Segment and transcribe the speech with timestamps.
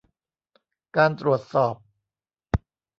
[0.95, 1.75] การตรวจสอบ